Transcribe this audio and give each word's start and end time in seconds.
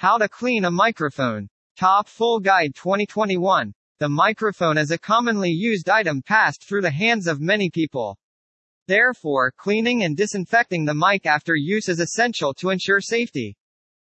How 0.00 0.16
to 0.16 0.28
clean 0.28 0.64
a 0.64 0.70
microphone. 0.70 1.48
Top 1.76 2.06
Full 2.06 2.38
Guide 2.38 2.72
2021. 2.76 3.74
The 3.98 4.08
microphone 4.08 4.78
is 4.78 4.92
a 4.92 4.96
commonly 4.96 5.50
used 5.50 5.88
item 5.88 6.22
passed 6.22 6.62
through 6.62 6.82
the 6.82 6.90
hands 6.92 7.26
of 7.26 7.40
many 7.40 7.68
people. 7.68 8.16
Therefore, 8.86 9.50
cleaning 9.50 10.04
and 10.04 10.16
disinfecting 10.16 10.84
the 10.84 10.94
mic 10.94 11.26
after 11.26 11.56
use 11.56 11.88
is 11.88 11.98
essential 11.98 12.54
to 12.60 12.70
ensure 12.70 13.00
safety. 13.00 13.56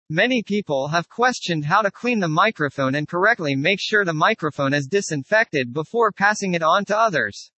Many 0.10 0.42
people 0.42 0.88
have 0.88 1.10
questioned 1.10 1.66
how 1.66 1.82
to 1.82 1.92
clean 1.92 2.22
the 2.22 2.30
microphone 2.30 2.96
and 2.96 3.06
correctly 3.06 3.54
make 3.54 3.80
sure 3.82 4.06
the 4.06 4.14
microphone 4.14 4.74
is 4.74 4.88
disinfected 4.88 5.74
before 5.74 6.14
passing 6.14 6.54
it 6.54 6.64
on 6.64 6.86
to 6.86 6.98
others. 6.98 7.52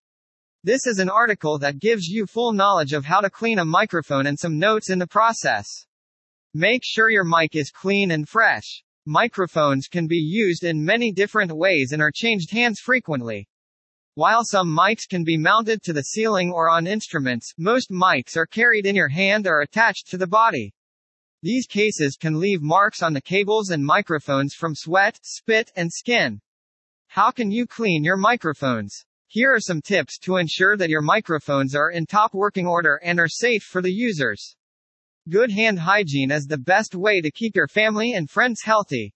This 0.64 0.88
is 0.88 0.98
an 0.98 1.12
article 1.12 1.60
that 1.60 1.78
gives 1.78 2.08
you 2.08 2.26
full 2.26 2.54
knowledge 2.54 2.94
of 2.94 3.06
how 3.06 3.22
to 3.22 3.30
clean 3.30 3.60
a 3.60 3.66
microphone 3.66 4.26
and 4.26 4.40
some 4.40 4.58
notes 4.58 4.90
in 4.90 4.98
the 4.98 5.06
process. 5.06 5.68
Make 6.58 6.84
sure 6.86 7.10
your 7.10 7.26
mic 7.26 7.54
is 7.54 7.70
clean 7.70 8.12
and 8.12 8.30
fresh. 8.30 8.82
Microphones 9.06 9.90
can 9.90 10.08
be 10.08 10.16
used 10.16 10.64
in 10.64 10.86
many 10.86 11.12
different 11.12 11.52
ways 11.52 11.92
and 11.92 12.02
are 12.02 12.14
changed 12.16 12.50
hands 12.52 12.80
frequently. 12.80 13.50
While 14.14 14.46
some 14.46 14.74
mics 14.74 15.06
can 15.06 15.26
be 15.26 15.36
mounted 15.36 15.84
to 15.84 15.92
the 15.92 16.04
ceiling 16.04 16.54
or 16.54 16.70
on 16.70 16.88
instruments, 16.88 17.54
most 17.58 17.92
mics 17.92 18.38
are 18.38 18.46
carried 18.46 18.86
in 18.86 18.96
your 18.96 19.10
hand 19.10 19.48
or 19.48 19.60
attached 19.60 20.08
to 20.12 20.18
the 20.18 20.28
body. 20.28 20.74
These 21.44 21.68
cases 21.68 22.16
can 22.16 22.40
leave 22.40 22.62
marks 22.62 23.04
on 23.04 23.12
the 23.12 23.20
cables 23.20 23.72
and 23.72 23.86
microphones 23.86 24.54
from 24.54 24.76
sweat, 24.76 25.20
spit, 25.24 25.74
and 25.76 25.92
skin. 25.92 26.40
How 27.08 27.32
can 27.32 27.52
you 27.52 27.68
clean 27.68 28.06
your 28.06 28.16
microphones? 28.16 29.04
Here 29.28 29.54
are 29.54 29.60
some 29.60 29.82
tips 29.82 30.18
to 30.20 30.38
ensure 30.38 30.78
that 30.78 30.90
your 30.90 31.02
microphones 31.02 31.76
are 31.76 31.92
in 31.92 32.06
top 32.06 32.34
working 32.34 32.66
order 32.66 33.02
and 33.04 33.20
are 33.20 33.28
safe 33.28 33.64
for 33.64 33.82
the 33.82 33.92
users. 33.92 34.56
Good 35.28 35.50
hand 35.50 35.80
hygiene 35.80 36.30
is 36.30 36.46
the 36.46 36.60
best 36.60 36.94
way 36.94 37.20
to 37.20 37.32
keep 37.32 37.56
your 37.56 37.68
family 37.68 38.14
and 38.14 38.30
friends 38.30 38.62
healthy. 38.64 39.12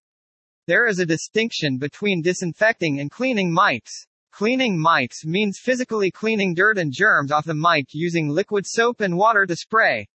There 0.65 0.87
is 0.87 0.97
a 0.97 1.05
distinction 1.05 1.77
between 1.77 2.23
disinfecting 2.23 2.99
and 2.99 3.11
cleaning 3.11 3.55
mics. 3.55 4.07
Cleaning 4.31 4.75
mics 4.75 5.23
means 5.23 5.59
physically 5.59 6.09
cleaning 6.09 6.55
dirt 6.55 6.79
and 6.79 6.91
germs 6.91 7.31
off 7.31 7.45
the 7.45 7.53
mic 7.53 7.89
using 7.91 8.27
liquid 8.27 8.65
soap 8.65 9.01
and 9.01 9.19
water 9.19 9.45
to 9.45 9.55
spray. 9.55 10.07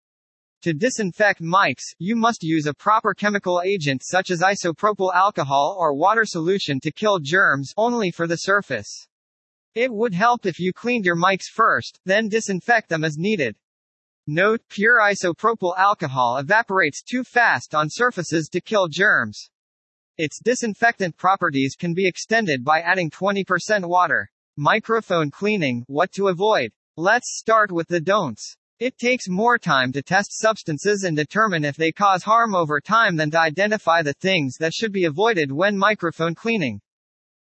To 0.63 0.73
disinfect 0.73 1.41
mics, 1.41 1.83
you 1.97 2.17
must 2.17 2.43
use 2.43 2.65
a 2.65 2.73
proper 2.73 3.13
chemical 3.13 3.61
agent 3.63 4.01
such 4.03 4.31
as 4.31 4.41
isopropyl 4.41 5.13
alcohol 5.13 5.77
or 5.79 5.95
water 5.95 6.25
solution 6.25 6.81
to 6.81 6.91
kill 6.91 7.19
germs 7.19 7.73
only 7.77 8.11
for 8.11 8.27
the 8.27 8.35
surface. 8.35 9.07
It 9.75 9.93
would 9.93 10.13
help 10.13 10.45
if 10.45 10.59
you 10.59 10.73
cleaned 10.73 11.05
your 11.05 11.15
mics 11.15 11.45
first, 11.49 12.01
then 12.03 12.27
disinfect 12.27 12.89
them 12.89 13.05
as 13.05 13.17
needed. 13.17 13.55
Note, 14.27 14.61
pure 14.69 14.99
isopropyl 14.99 15.77
alcohol 15.77 16.37
evaporates 16.37 17.03
too 17.03 17.23
fast 17.23 17.75
on 17.75 17.87
surfaces 17.91 18.49
to 18.49 18.59
kill 18.59 18.87
germs. 18.87 19.51
Its 20.17 20.39
disinfectant 20.39 21.15
properties 21.15 21.75
can 21.77 21.93
be 21.93 22.07
extended 22.07 22.63
by 22.63 22.79
adding 22.79 23.11
20% 23.11 23.85
water. 23.87 24.31
Microphone 24.57 25.29
cleaning, 25.29 25.83
what 25.85 26.11
to 26.13 26.29
avoid. 26.29 26.71
Let's 26.97 27.37
start 27.37 27.71
with 27.71 27.87
the 27.87 28.01
don'ts. 28.01 28.57
It 28.79 28.97
takes 28.97 29.29
more 29.29 29.59
time 29.59 29.91
to 29.91 30.01
test 30.01 30.31
substances 30.31 31.03
and 31.03 31.15
determine 31.15 31.63
if 31.63 31.77
they 31.77 31.91
cause 31.91 32.23
harm 32.23 32.55
over 32.55 32.81
time 32.81 33.15
than 33.15 33.29
to 33.31 33.39
identify 33.39 34.01
the 34.01 34.13
things 34.13 34.55
that 34.59 34.73
should 34.73 34.91
be 34.91 35.05
avoided 35.05 35.51
when 35.51 35.77
microphone 35.77 36.33
cleaning. 36.33 36.81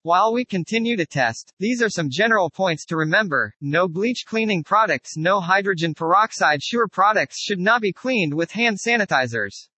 While 0.03 0.33
we 0.33 0.45
continue 0.45 0.97
to 0.97 1.05
test, 1.05 1.53
these 1.59 1.83
are 1.83 1.91
some 1.91 2.09
general 2.09 2.51
points 2.51 2.85
to 2.87 2.97
remember. 2.97 3.53
No 3.61 3.89
bleach 3.89 4.25
cleaning 4.27 4.63
products, 4.63 5.17
no 5.17 5.41
hydrogen 5.41 5.93
peroxide 5.93 6.63
sure 6.63 6.87
products 6.87 7.41
should 7.41 7.59
not 7.59 7.83
be 7.83 7.93
cleaned 7.93 8.33
with 8.33 8.53
hand 8.53 8.79
sanitizers. 8.79 9.69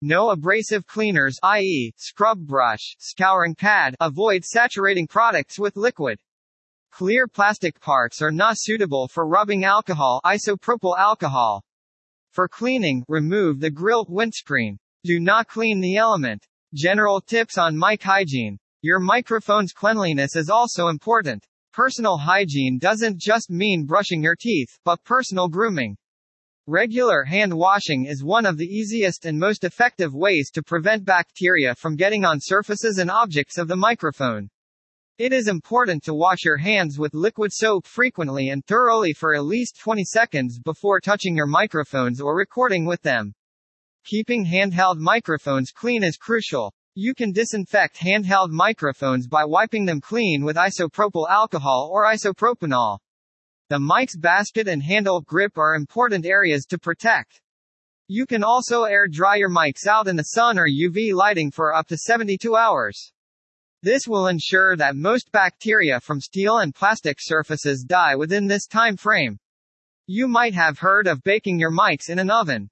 No 0.00 0.30
abrasive 0.30 0.84
cleaners, 0.84 1.38
i.e., 1.44 1.94
scrub 1.96 2.44
brush, 2.44 2.96
scouring 2.98 3.54
pad, 3.54 3.94
avoid 4.00 4.44
saturating 4.44 5.06
products 5.06 5.60
with 5.60 5.76
liquid. 5.76 6.18
Clear 6.90 7.28
plastic 7.28 7.78
parts 7.78 8.20
are 8.20 8.32
not 8.32 8.56
suitable 8.58 9.06
for 9.06 9.28
rubbing 9.28 9.64
alcohol, 9.64 10.20
isopropyl 10.24 10.98
alcohol. 10.98 11.64
For 12.32 12.48
cleaning, 12.48 13.04
remove 13.06 13.60
the 13.60 13.70
grill 13.70 14.06
windscreen. 14.08 14.80
Do 15.04 15.20
not 15.20 15.46
clean 15.46 15.80
the 15.80 15.96
element. 15.98 16.48
General 16.74 17.20
tips 17.20 17.56
on 17.56 17.78
mic 17.78 18.02
hygiene. 18.02 18.58
Your 18.84 18.98
microphone's 18.98 19.72
cleanliness 19.72 20.34
is 20.34 20.50
also 20.50 20.88
important. 20.88 21.46
Personal 21.72 22.18
hygiene 22.18 22.80
doesn't 22.80 23.16
just 23.16 23.48
mean 23.48 23.86
brushing 23.86 24.20
your 24.20 24.34
teeth, 24.34 24.76
but 24.84 25.04
personal 25.04 25.46
grooming. 25.46 25.96
Regular 26.66 27.22
hand 27.22 27.54
washing 27.54 28.06
is 28.06 28.24
one 28.24 28.44
of 28.44 28.58
the 28.58 28.66
easiest 28.66 29.24
and 29.24 29.38
most 29.38 29.62
effective 29.62 30.14
ways 30.14 30.50
to 30.50 30.64
prevent 30.64 31.04
bacteria 31.04 31.76
from 31.76 31.94
getting 31.94 32.24
on 32.24 32.38
surfaces 32.40 32.98
and 32.98 33.08
objects 33.08 33.56
of 33.56 33.68
the 33.68 33.76
microphone. 33.76 34.50
It 35.16 35.32
is 35.32 35.46
important 35.46 36.02
to 36.02 36.14
wash 36.14 36.42
your 36.44 36.56
hands 36.56 36.98
with 36.98 37.14
liquid 37.14 37.52
soap 37.52 37.86
frequently 37.86 38.48
and 38.48 38.66
thoroughly 38.66 39.12
for 39.12 39.32
at 39.36 39.44
least 39.44 39.78
20 39.78 40.02
seconds 40.02 40.58
before 40.58 41.00
touching 41.00 41.36
your 41.36 41.46
microphones 41.46 42.20
or 42.20 42.34
recording 42.34 42.84
with 42.84 43.02
them. 43.02 43.32
Keeping 44.04 44.44
handheld 44.44 44.96
microphones 44.98 45.70
clean 45.70 46.02
is 46.02 46.16
crucial. 46.16 46.74
You 46.94 47.14
can 47.14 47.32
disinfect 47.32 47.96
handheld 47.96 48.50
microphones 48.50 49.26
by 49.26 49.46
wiping 49.46 49.86
them 49.86 49.98
clean 49.98 50.44
with 50.44 50.56
isopropyl 50.56 51.26
alcohol 51.26 51.88
or 51.90 52.04
isopropanol. 52.04 52.98
The 53.70 53.80
mic's 53.80 54.14
basket 54.14 54.68
and 54.68 54.82
handle 54.82 55.22
grip 55.22 55.56
are 55.56 55.74
important 55.74 56.26
areas 56.26 56.66
to 56.66 56.78
protect. 56.78 57.40
You 58.08 58.26
can 58.26 58.44
also 58.44 58.84
air 58.84 59.08
dry 59.08 59.36
your 59.36 59.48
mics 59.48 59.86
out 59.86 60.06
in 60.06 60.16
the 60.16 60.22
sun 60.22 60.58
or 60.58 60.68
UV 60.68 61.14
lighting 61.14 61.50
for 61.50 61.74
up 61.74 61.86
to 61.88 61.96
72 61.96 62.54
hours. 62.54 63.14
This 63.82 64.06
will 64.06 64.26
ensure 64.26 64.76
that 64.76 64.94
most 64.94 65.32
bacteria 65.32 65.98
from 65.98 66.20
steel 66.20 66.58
and 66.58 66.74
plastic 66.74 67.16
surfaces 67.18 67.86
die 67.88 68.16
within 68.16 68.48
this 68.48 68.66
time 68.66 68.98
frame. 68.98 69.38
You 70.06 70.28
might 70.28 70.52
have 70.52 70.80
heard 70.80 71.06
of 71.06 71.22
baking 71.22 71.58
your 71.58 71.72
mics 71.72 72.10
in 72.10 72.18
an 72.18 72.30
oven. 72.30 72.68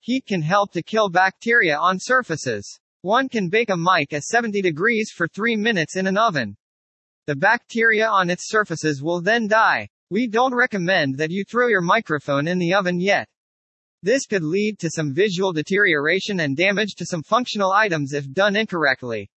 Heat 0.00 0.26
can 0.26 0.42
help 0.42 0.72
to 0.72 0.82
kill 0.82 1.08
bacteria 1.08 1.78
on 1.78 2.00
surfaces. 2.00 2.80
One 3.04 3.28
can 3.28 3.50
bake 3.50 3.68
a 3.68 3.76
mic 3.76 4.14
at 4.14 4.22
70 4.22 4.62
degrees 4.62 5.10
for 5.14 5.28
3 5.28 5.56
minutes 5.56 5.98
in 5.98 6.06
an 6.06 6.16
oven. 6.16 6.56
The 7.26 7.36
bacteria 7.36 8.08
on 8.08 8.30
its 8.30 8.48
surfaces 8.48 9.02
will 9.02 9.20
then 9.20 9.46
die. 9.46 9.90
We 10.08 10.26
don't 10.26 10.54
recommend 10.54 11.18
that 11.18 11.30
you 11.30 11.44
throw 11.44 11.68
your 11.68 11.82
microphone 11.82 12.48
in 12.48 12.58
the 12.58 12.72
oven 12.72 12.98
yet. 12.98 13.28
This 14.02 14.24
could 14.24 14.42
lead 14.42 14.78
to 14.78 14.88
some 14.88 15.12
visual 15.12 15.52
deterioration 15.52 16.40
and 16.40 16.56
damage 16.56 16.94
to 16.94 17.04
some 17.04 17.22
functional 17.22 17.72
items 17.72 18.14
if 18.14 18.32
done 18.32 18.56
incorrectly. 18.56 19.28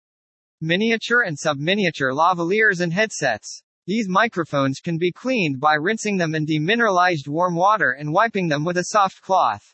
Miniature 0.61 1.23
and 1.23 1.37
subminiature 1.37 2.13
lavaliers 2.13 2.79
and 2.79 2.93
headsets. 2.93 3.63
These 3.85 4.07
microphones 4.07 4.79
can 4.79 4.97
be 4.97 5.11
cleaned 5.11 5.59
by 5.59 5.73
rinsing 5.73 6.15
them 6.15 6.35
in 6.35 6.45
demineralized 6.45 7.27
warm 7.27 7.57
water 7.57 7.91
and 7.91 8.13
wiping 8.13 8.47
them 8.47 8.63
with 8.63 8.77
a 8.77 8.85
soft 8.85 9.19
cloth. 9.21 9.73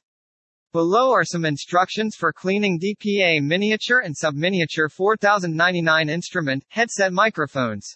Below 0.73 1.11
are 1.11 1.23
some 1.23 1.45
instructions 1.45 2.15
for 2.15 2.33
cleaning 2.33 2.79
DPA 2.79 3.43
miniature 3.43 3.99
and 3.99 4.15
subminiature 4.15 4.91
4099 4.91 6.09
instrument 6.09 6.65
headset 6.69 7.13
microphones. 7.13 7.95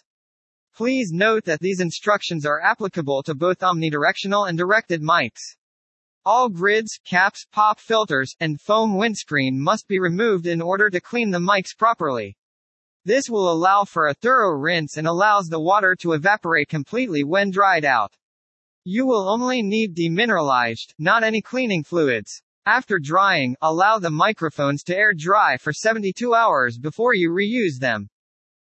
Please 0.76 1.10
note 1.10 1.44
that 1.44 1.58
these 1.58 1.80
instructions 1.80 2.46
are 2.46 2.62
applicable 2.62 3.24
to 3.24 3.34
both 3.34 3.58
omnidirectional 3.58 4.48
and 4.48 4.56
directed 4.56 5.02
mics. 5.02 5.56
All 6.24 6.48
grids, 6.48 7.00
caps, 7.04 7.44
pop 7.50 7.80
filters, 7.80 8.36
and 8.38 8.60
foam 8.60 8.96
windscreen 8.96 9.60
must 9.60 9.88
be 9.88 9.98
removed 9.98 10.46
in 10.46 10.62
order 10.62 10.88
to 10.88 11.00
clean 11.00 11.32
the 11.32 11.40
mics 11.40 11.76
properly. 11.76 12.36
This 13.04 13.28
will 13.28 13.50
allow 13.50 13.82
for 13.82 14.06
a 14.06 14.14
thorough 14.14 14.56
rinse 14.56 14.96
and 14.96 15.08
allows 15.08 15.48
the 15.48 15.58
water 15.58 15.96
to 15.96 16.12
evaporate 16.12 16.68
completely 16.68 17.24
when 17.24 17.50
dried 17.50 17.84
out. 17.84 18.14
You 18.84 19.04
will 19.04 19.28
only 19.28 19.62
need 19.62 19.96
demineralized, 19.96 20.94
not 20.96 21.24
any 21.24 21.42
cleaning 21.42 21.82
fluids. 21.82 22.40
After 22.68 22.98
drying, 22.98 23.56
allow 23.62 23.98
the 23.98 24.10
microphones 24.10 24.82
to 24.82 24.94
air 24.94 25.14
dry 25.16 25.56
for 25.56 25.72
72 25.72 26.34
hours 26.34 26.76
before 26.76 27.14
you 27.14 27.30
reuse 27.30 27.78
them. 27.80 28.10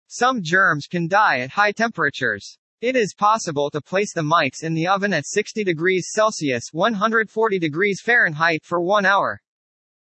Some 0.07 0.43
germs 0.43 0.87
can 0.87 1.07
die 1.07 1.41
at 1.41 1.51
high 1.51 1.73
temperatures. 1.73 2.57
It 2.81 2.97
is 2.97 3.13
possible 3.13 3.71
to 3.71 3.83
place 3.83 4.15
the 4.15 4.23
mics 4.23 4.63
in 4.63 4.73
the 4.73 4.87
oven 4.87 5.13
at 5.13 5.27
60 5.27 5.65
degrees 5.65 6.09
Celsius 6.15 6.71
140 6.73 7.59
degrees 7.59 8.01
Fahrenheit 8.03 8.65
for 8.65 8.81
one 8.81 9.05
hour. 9.05 9.39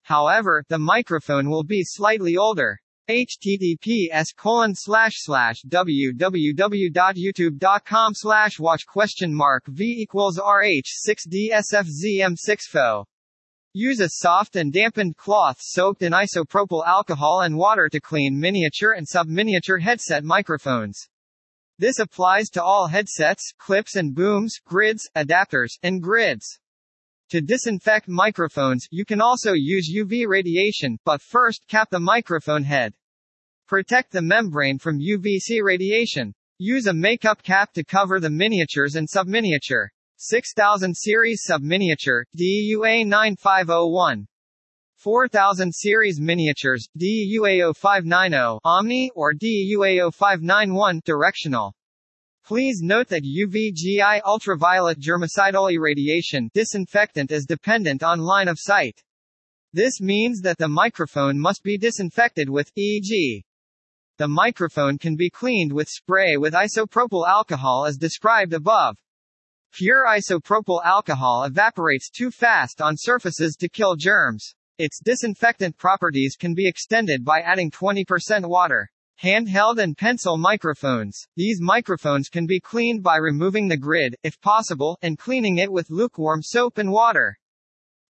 However, 0.03 0.63
the 0.69 0.79
microphone 0.79 1.51
will 1.51 1.65
be 1.65 1.83
slightly 1.83 2.37
older 2.37 2.79
https 3.09 4.29
colon 4.37 4.73
slash 4.73 5.15
slash 5.17 5.63
www.youtube.com 5.69 8.15
slash 8.15 8.61
watch 8.61 8.87
question 8.87 9.35
mark 9.35 9.67
v 9.67 10.01
equals 10.01 10.39
rh 10.39 10.85
6 10.85 11.27
dsfzm 11.27 12.39
6 12.39 12.69
fo 12.69 13.05
Use 13.73 14.01
a 14.01 14.09
soft 14.09 14.57
and 14.57 14.73
dampened 14.73 15.17
cloth 15.17 15.59
soaked 15.61 16.03
in 16.03 16.13
isopropyl 16.13 16.85
alcohol 16.85 17.43
and 17.43 17.57
water 17.57 17.89
to 17.89 18.01
clean 18.01 18.37
miniature 18.37 18.95
and 18.95 19.07
sub-miniature 19.07 19.79
headset 19.79 20.25
microphones. 20.25 21.09
This 21.79 22.01
applies 22.01 22.49
to 22.51 22.65
all 22.65 22.89
headsets, 22.89 23.53
clips 23.59 23.95
and 23.95 24.13
booms, 24.13 24.57
grids, 24.67 25.09
adapters, 25.17 25.79
and 25.85 26.03
grids. 26.03 26.59
To 27.31 27.41
disinfect 27.41 28.09
microphones, 28.09 28.89
you 28.91 29.05
can 29.05 29.21
also 29.21 29.53
use 29.53 29.95
UV 29.97 30.27
radiation, 30.27 30.99
but 31.05 31.23
first 31.23 31.65
cap 31.69 31.91
the 31.91 32.01
microphone 32.01 32.65
head. 32.65 32.93
Protect 33.69 34.11
the 34.11 34.21
membrane 34.21 34.81
from 34.81 34.99
UVC 34.99 35.63
radiation. 35.63 36.35
Use 36.59 36.89
a 36.89 36.93
makeup 36.93 37.41
cap 37.45 37.73
to 37.75 37.85
cover 37.85 38.19
the 38.19 38.31
miniatures 38.31 38.97
and 38.97 39.09
subminiature. 39.09 39.93
6000 40.23 40.95
series 40.95 41.45
subminiature, 41.49 42.25
DUA 42.37 43.07
9501. 43.07 44.27
4000 44.97 45.73
series 45.75 46.21
miniatures, 46.21 46.87
DUA 46.95 47.75
0590, 47.75 48.61
Omni, 48.63 49.11
or 49.15 49.33
DUA 49.33 50.13
0591, 50.13 51.01
directional. 51.07 51.75
Please 52.45 52.81
note 52.83 53.09
that 53.09 53.23
UVGI 53.23 54.21
ultraviolet 54.27 55.01
germicidal 55.01 55.73
irradiation 55.73 56.51
disinfectant 56.53 57.31
is 57.31 57.47
dependent 57.47 58.03
on 58.03 58.19
line 58.19 58.49
of 58.49 58.59
sight. 58.61 59.03
This 59.73 60.03
means 60.03 60.43
that 60.43 60.59
the 60.59 60.69
microphone 60.69 61.41
must 61.41 61.63
be 61.63 61.79
disinfected 61.79 62.51
with, 62.51 62.71
e.g. 62.77 63.43
The 64.19 64.29
microphone 64.29 64.99
can 64.99 65.17
be 65.17 65.31
cleaned 65.31 65.73
with 65.73 65.89
spray 65.89 66.37
with 66.37 66.53
isopropyl 66.53 67.27
alcohol 67.27 67.87
as 67.87 67.97
described 67.97 68.53
above. 68.53 68.99
Pure 69.73 70.05
isopropyl 70.07 70.85
alcohol 70.85 71.45
evaporates 71.45 72.11
too 72.11 72.31
fast 72.31 72.81
on 72.81 72.97
surfaces 72.97 73.55
to 73.55 73.69
kill 73.69 73.95
germs. 73.95 74.55
Its 74.79 74.99
disinfectant 74.99 75.77
properties 75.79 76.37
can 76.37 76.55
be 76.55 76.69
extended 76.69 77.25
by 77.25 77.41
adding 77.41 77.71
20% 77.71 78.49
water. 78.49 78.91
Handheld 79.23 79.79
and 79.79 79.97
pencil 79.97 80.37
microphones. 80.37 81.27
These 81.37 81.61
microphones 81.61 82.29
can 82.29 82.47
be 82.47 82.59
cleaned 82.59 83.03
by 83.03 83.19
removing 83.19 83.69
the 83.69 83.77
grid, 83.77 84.17
if 84.25 84.41
possible, 84.41 84.99
and 85.03 85.19
cleaning 85.19 85.59
it 85.59 85.71
with 85.71 85.91
lukewarm 85.91 86.43
soap 86.43 86.79
and 86.79 86.91
water. 86.91 87.39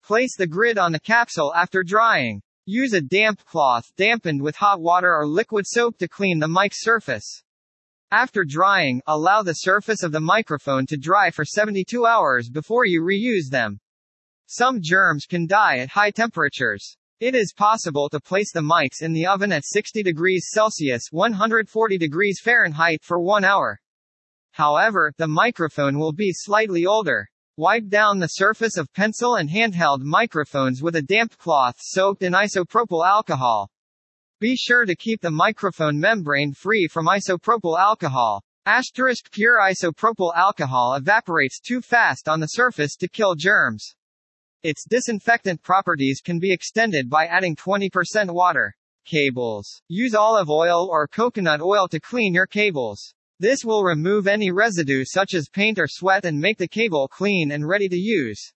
Place 0.03 0.37
the 0.37 0.47
grid 0.47 0.79
on 0.79 0.93
the 0.93 1.01
capsule 1.01 1.53
after 1.55 1.83
drying. 1.83 2.41
Use 2.65 2.95
a 2.95 3.01
damp 3.01 3.45
cloth, 3.45 3.93
dampened 3.97 4.41
with 4.41 4.57
hot 4.57 4.81
water 4.81 5.15
or 5.15 5.27
liquid 5.27 5.67
soap 5.67 5.99
to 5.99 6.09
clean 6.09 6.39
the 6.39 6.49
mic 6.49 6.73
surface. 6.75 7.43
After 8.13 8.45
drying, 8.45 9.01
allow 9.07 9.45
the 9.45 9.53
surface 9.53 10.03
of 10.03 10.11
the 10.11 10.19
microphone 10.19 10.85
to 10.87 10.97
dry 10.97 11.31
for 11.31 11.45
72 11.45 12.07
hours 12.07 12.51
before 12.51 12.85
you 12.85 13.03
reuse 13.03 13.49
them. 13.49 13.79
Some 14.47 14.81
germs 14.83 15.27
can 15.27 15.47
die 15.47 15.79
at 15.79 15.91
high 15.91 16.11
temperatures. 16.11 16.97
It 17.21 17.37
is 17.37 17.53
possible 17.53 18.09
to 18.09 18.19
place 18.19 18.51
the 18.53 18.63
mics 18.63 19.01
in 19.01 19.13
the 19.13 19.29
oven 19.29 19.53
at 19.53 19.65
60 19.65 20.03
degrees 20.03 20.49
Celsius 20.51 21.05
140 21.13 21.99
degrees 21.99 22.41
Fahrenheit 22.43 23.05
for 23.05 23.21
one 23.21 23.45
hour. 23.45 23.81
However, 24.51 25.13
the 25.17 25.29
microphone 25.29 25.97
will 25.97 26.13
be 26.13 26.33
slightly 26.33 26.87
older. 26.87 27.29
Wipe 27.57 27.87
down 27.87 28.19
the 28.19 28.27
surface 28.27 28.77
of 28.77 28.93
pencil 28.93 29.37
and 29.37 29.49
handheld 29.49 30.01
microphones 30.01 30.83
with 30.83 30.97
a 30.97 31.03
damp 31.03 31.39
cloth 31.39 31.77
soaked 31.79 32.25
in 32.25 32.33
isopropyl 32.33 33.07
alcohol. 33.07 33.71
Be 34.41 34.57
sure 34.57 34.87
to 34.87 34.97
keep 34.97 35.21
the 35.21 35.31
microphone 35.31 36.01
membrane 36.01 36.55
free 36.55 36.89
from 36.91 37.09
isopropyl 37.09 37.79
alcohol. 37.79 38.43
Asterisk 38.65 39.31
pure 39.31 39.61
isopropyl 39.61 40.35
alcohol 40.35 40.95
evaporates 40.95 41.61
too 41.61 41.83
fast 41.83 42.27
on 42.27 42.41
the 42.41 42.47
surface 42.47 42.97
to 42.97 43.09
kill 43.09 43.35
germs. 43.35 43.95
Its 44.63 44.87
disinfectant 44.89 45.63
properties 45.63 46.23
can 46.25 46.39
be 46.39 46.55
extended 46.55 47.11
by 47.11 47.27
adding 47.27 47.55
20% 47.55 48.31
water. 48.31 48.75
Cables. 49.05 49.83
Use 49.89 50.15
olive 50.15 50.49
oil 50.49 50.89
or 50.91 51.07
coconut 51.07 51.61
oil 51.61 51.87
to 51.89 52.01
clean 52.01 52.33
your 52.33 52.47
cables. 52.47 53.15
This 53.41 53.63
will 53.63 53.85
remove 53.85 54.27
any 54.27 54.51
residue 54.51 55.05
such 55.05 55.35
as 55.35 55.51
paint 55.51 55.79
or 55.79 55.87
sweat 55.87 56.25
and 56.25 56.41
make 56.41 56.57
the 56.57 56.67
cable 56.67 57.09
clean 57.09 57.53
and 57.53 57.69
ready 57.69 57.91
to 57.91 57.97
use. 57.97 58.55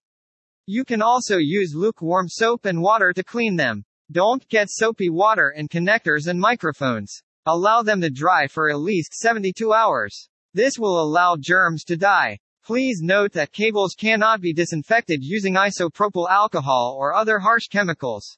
You 0.65 0.83
can 0.83 1.03
also 1.03 1.37
use 1.37 1.75
lukewarm 1.75 2.27
soap 2.27 2.65
and 2.65 2.81
water 2.81 3.13
to 3.13 3.23
clean 3.23 3.55
them. 3.55 3.85
Don't 4.11 4.47
get 4.49 4.69
soapy 4.69 5.09
water 5.09 5.53
in 5.55 5.67
connectors 5.67 6.27
and 6.27 6.39
microphones. 6.39 7.23
Allow 7.47 7.81
them 7.81 8.01
to 8.01 8.09
dry 8.09 8.45
for 8.47 8.69
at 8.69 8.79
least 8.79 9.13
72 9.13 9.73
hours. 9.73 10.29
This 10.53 10.77
will 10.77 11.01
allow 11.01 11.35
germs 11.39 11.83
to 11.85 11.97
die. 11.97 12.37
Please 12.63 12.99
note 13.01 13.31
that 13.33 13.51
cables 13.51 13.95
cannot 13.95 14.41
be 14.41 14.53
disinfected 14.53 15.19
using 15.23 15.55
isopropyl 15.55 16.29
alcohol 16.29 16.95
or 16.99 17.13
other 17.13 17.39
harsh 17.39 17.67
chemicals. 17.67 18.37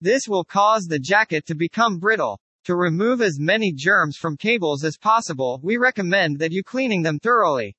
This 0.00 0.28
will 0.28 0.44
cause 0.44 0.84
the 0.84 0.98
jacket 0.98 1.46
to 1.46 1.54
become 1.54 1.98
brittle. 1.98 2.40
To 2.64 2.76
remove 2.76 3.22
as 3.22 3.38
many 3.38 3.72
germs 3.72 4.16
from 4.16 4.36
cables 4.36 4.84
as 4.84 4.98
possible, 4.98 5.60
we 5.62 5.76
recommend 5.76 6.38
that 6.38 6.52
you 6.52 6.62
cleaning 6.62 7.02
them 7.02 7.18
thoroughly. 7.18 7.76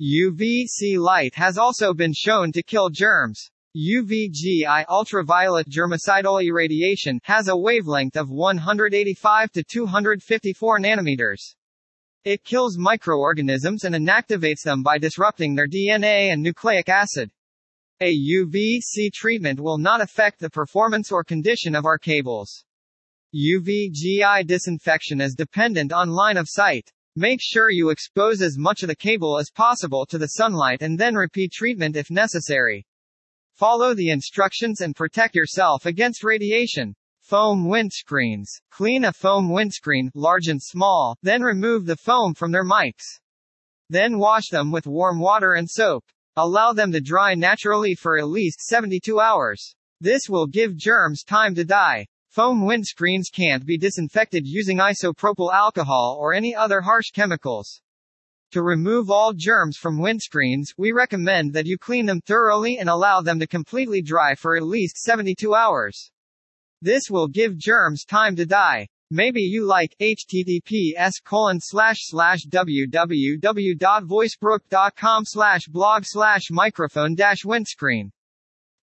UVC 0.00 0.98
light 0.98 1.34
has 1.34 1.58
also 1.58 1.94
been 1.94 2.12
shown 2.12 2.50
to 2.52 2.62
kill 2.62 2.90
germs. 2.90 3.50
UVGI 3.76 4.84
ultraviolet 4.88 5.68
germicidal 5.68 6.40
irradiation 6.40 7.18
has 7.24 7.48
a 7.48 7.56
wavelength 7.56 8.16
of 8.16 8.30
185 8.30 9.50
to 9.50 9.64
254 9.64 10.78
nanometers. 10.78 11.56
It 12.24 12.44
kills 12.44 12.78
microorganisms 12.78 13.82
and 13.82 13.96
inactivates 13.96 14.62
them 14.64 14.84
by 14.84 14.98
disrupting 14.98 15.56
their 15.56 15.66
DNA 15.66 16.32
and 16.32 16.40
nucleic 16.40 16.88
acid. 16.88 17.32
A 18.00 18.16
UVC 18.16 19.12
treatment 19.12 19.58
will 19.58 19.78
not 19.78 20.00
affect 20.00 20.38
the 20.38 20.50
performance 20.50 21.10
or 21.10 21.24
condition 21.24 21.74
of 21.74 21.84
our 21.84 21.98
cables. 21.98 22.64
UVGI 23.34 24.46
disinfection 24.46 25.20
is 25.20 25.34
dependent 25.34 25.92
on 25.92 26.10
line 26.10 26.36
of 26.36 26.46
sight. 26.48 26.92
Make 27.16 27.40
sure 27.42 27.70
you 27.70 27.90
expose 27.90 28.40
as 28.40 28.56
much 28.56 28.84
of 28.84 28.88
the 28.88 28.94
cable 28.94 29.36
as 29.36 29.50
possible 29.50 30.06
to 30.06 30.18
the 30.18 30.28
sunlight 30.28 30.80
and 30.80 30.96
then 30.96 31.16
repeat 31.16 31.50
treatment 31.50 31.96
if 31.96 32.08
necessary. 32.08 32.86
Follow 33.54 33.94
the 33.94 34.10
instructions 34.10 34.80
and 34.80 34.96
protect 34.96 35.36
yourself 35.36 35.86
against 35.86 36.24
radiation. 36.24 36.92
Foam 37.20 37.68
windscreens. 37.68 38.48
Clean 38.72 39.04
a 39.04 39.12
foam 39.12 39.48
windscreen, 39.48 40.10
large 40.16 40.48
and 40.48 40.60
small, 40.60 41.16
then 41.22 41.40
remove 41.40 41.86
the 41.86 41.94
foam 41.94 42.34
from 42.34 42.50
their 42.50 42.64
mics. 42.64 43.20
Then 43.88 44.18
wash 44.18 44.48
them 44.50 44.72
with 44.72 44.88
warm 44.88 45.20
water 45.20 45.52
and 45.52 45.70
soap. 45.70 46.04
Allow 46.34 46.72
them 46.72 46.90
to 46.90 47.00
dry 47.00 47.34
naturally 47.34 47.94
for 47.94 48.18
at 48.18 48.26
least 48.26 48.58
72 48.58 49.20
hours. 49.20 49.76
This 50.00 50.22
will 50.28 50.48
give 50.48 50.76
germs 50.76 51.22
time 51.22 51.54
to 51.54 51.64
die. 51.64 52.06
Foam 52.30 52.66
windscreens 52.66 53.30
can't 53.32 53.64
be 53.64 53.78
disinfected 53.78 54.42
using 54.44 54.78
isopropyl 54.78 55.52
alcohol 55.52 56.16
or 56.18 56.34
any 56.34 56.56
other 56.56 56.80
harsh 56.80 57.12
chemicals. 57.12 57.80
To 58.54 58.62
remove 58.62 59.10
all 59.10 59.34
germs 59.34 59.76
from 59.76 59.98
windscreens, 59.98 60.72
we 60.78 60.92
recommend 60.92 61.52
that 61.54 61.66
you 61.66 61.76
clean 61.76 62.06
them 62.06 62.20
thoroughly 62.20 62.78
and 62.78 62.88
allow 62.88 63.20
them 63.20 63.40
to 63.40 63.48
completely 63.48 64.00
dry 64.00 64.36
for 64.36 64.56
at 64.56 64.62
least 64.62 64.96
72 64.98 65.52
hours. 65.52 66.12
This 66.80 67.10
will 67.10 67.26
give 67.26 67.58
germs 67.58 68.04
time 68.04 68.36
to 68.36 68.46
die. 68.46 68.86
Maybe 69.10 69.40
you 69.40 69.64
like 69.64 69.96
https 70.00 71.14
colon 71.24 71.58
slash 71.60 71.96
slash 72.02 72.46
www.voicebrook.com 72.46 75.24
slash 75.24 75.66
blog 75.66 76.04
slash 76.06 76.42
microphone 76.52 77.16
dash 77.16 77.44
windscreen. 77.44 78.12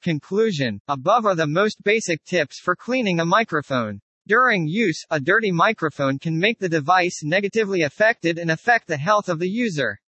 Conclusion. 0.03 0.81
Above 0.89 1.25
are 1.25 1.35
the 1.35 1.47
most 1.47 1.81
basic 1.81 2.21
tips 2.25 2.59
for 2.59 2.75
cleaning 2.75 3.21
a 3.21 3.25
microphone. 3.25 4.01
During 4.27 4.67
use, 4.67 5.03
a 5.09 5.19
dirty 5.19 5.51
microphone 5.51 6.19
can 6.19 6.37
make 6.37 6.59
the 6.59 6.69
device 6.69 7.21
negatively 7.23 7.81
affected 7.81 8.37
and 8.37 8.51
affect 8.51 8.87
the 8.87 8.97
health 8.97 9.29
of 9.29 9.39
the 9.39 9.49
user. 9.49 9.99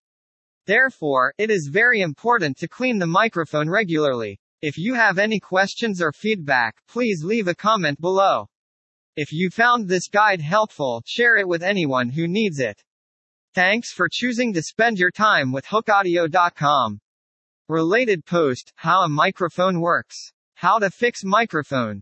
Therefore, 0.66 1.34
it 1.38 1.50
is 1.52 1.70
very 1.72 2.02
important 2.02 2.58
to 2.58 2.68
clean 2.68 3.00
the 3.00 3.08
microphone 3.08 3.70
regularly. 3.70 4.40
If 4.62 4.78
you 4.78 4.94
have 4.94 5.18
any 5.18 5.40
questions 5.40 6.02
or 6.02 6.12
feedback, 6.12 6.76
please 6.88 7.24
leave 7.24 7.48
a 7.48 7.56
comment 7.56 8.00
below. 8.00 8.48
If 9.16 9.32
you 9.32 9.52
found 9.52 9.88
this 9.88 10.08
guide 10.08 10.42
helpful, 10.42 11.04
share 11.06 11.38
it 11.38 11.48
with 11.48 11.62
anyone 11.62 12.10
who 12.10 12.28
needs 12.28 12.60
it. 12.60 12.82
Thanks 13.54 13.92
for 13.92 14.08
choosing 14.12 14.54
to 14.54 14.64
spend 14.64 14.98
your 14.98 15.12
time 15.12 15.52
with 15.52 15.66
hookeaudio.com. 15.66 17.00
Related 17.70 18.26
post, 18.26 18.74
how 18.78 19.04
a 19.04 19.10
microphone 19.10 19.80
works. 19.80 20.32
How 20.56 20.80
to 20.80 20.90
fix 20.90 21.24
microphone. 21.24 22.02